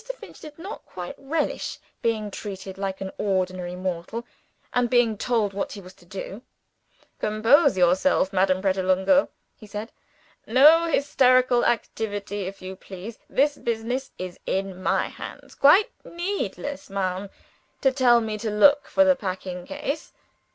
[0.17, 4.25] Finch did not quite relish being treated like an ordinary mortal,
[4.73, 6.41] and being told what he was to do.
[7.19, 9.91] "Compose yourself, Madame Pratolungo," he said.
[10.47, 13.19] "No hysterical activity, if you please.
[13.29, 15.53] This business is in My hands.
[15.53, 17.29] Quite needless, ma'am,
[17.81, 20.13] to tell Me to look for the packing case."